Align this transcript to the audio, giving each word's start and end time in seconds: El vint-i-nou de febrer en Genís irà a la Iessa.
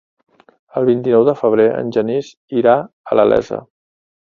El 0.79 0.87
vint-i-nou 0.89 1.25
de 1.27 1.35
febrer 1.41 1.67
en 1.83 1.93
Genís 1.99 2.33
irà 2.63 2.75
a 3.13 3.21
la 3.21 3.29
Iessa. 3.35 3.63